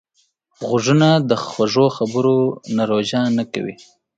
غوږونه 0.67 1.09
د 1.29 1.31
خوږو 1.45 1.85
خبرو 1.97 2.37
نه 2.75 2.83
روژه 2.91 3.21
نه 3.37 3.43
کوي 3.53 3.75